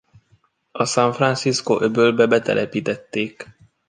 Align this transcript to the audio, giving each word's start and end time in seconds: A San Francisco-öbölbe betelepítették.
A 0.71 0.85
San 0.85 1.13
Francisco-öbölbe 1.13 2.25
betelepítették. 2.25 3.47